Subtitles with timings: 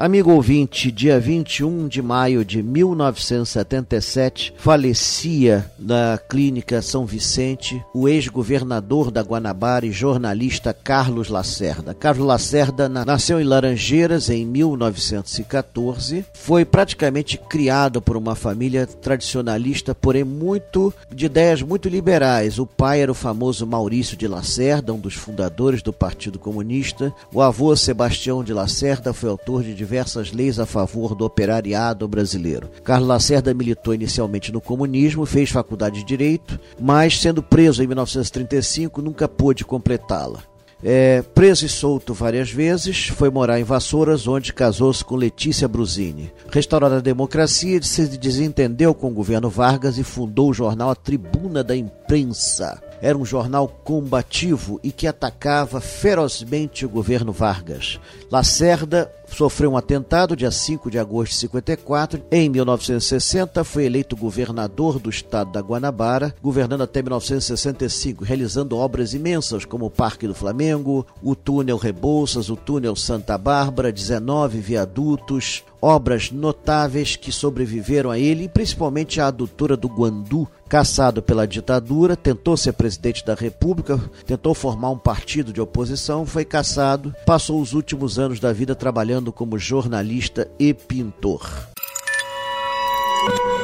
[0.00, 9.10] Amigo ouvinte, dia 21 de maio de 1977, falecia na Clínica São Vicente o ex-governador
[9.10, 11.92] da Guanabara e jornalista Carlos Lacerda.
[11.92, 20.24] Carlos Lacerda nasceu em Laranjeiras em 1914, foi praticamente criado por uma família tradicionalista, porém
[20.24, 22.58] muito de ideias muito liberais.
[22.58, 27.12] O pai era o famoso Maurício de Lacerda, um dos fundadores do Partido Comunista.
[27.30, 32.70] O avô Sebastião de Lacerda foi autor de diversas leis a favor do operariado brasileiro.
[32.84, 39.02] Carlos Lacerda militou inicialmente no comunismo, fez faculdade de Direito, mas sendo preso em 1935
[39.02, 40.44] nunca pôde completá-la.
[40.82, 46.32] É, preso e solto várias vezes, foi morar em Vassouras, onde casou-se com Letícia Brusini.
[46.52, 51.64] Restaurada a democracia, se desentendeu com o governo Vargas e fundou o jornal A Tribuna
[51.64, 57.98] da Imprensa era um jornal combativo e que atacava ferozmente o governo Vargas.
[58.30, 62.22] Lacerda sofreu um atentado dia 5 de agosto de 54.
[62.30, 69.64] Em 1960 foi eleito governador do estado da Guanabara, governando até 1965, realizando obras imensas
[69.64, 76.30] como o Parque do Flamengo, o túnel Rebouças, o túnel Santa Bárbara, 19 viadutos, obras
[76.30, 82.72] notáveis que sobreviveram a ele, principalmente a adutora do Guandu, caçado pela ditadura, tentou ser
[82.72, 88.38] presidente da República, tentou formar um partido de oposição, foi caçado, passou os últimos anos
[88.38, 91.70] da vida trabalhando como jornalista e pintor.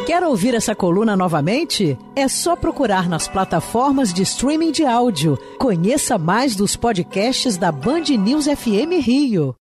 [0.06, 1.98] Quer ouvir essa coluna novamente?
[2.14, 5.36] É só procurar nas plataformas de streaming de áudio.
[5.58, 9.56] Conheça mais dos podcasts da Band News FM Rio.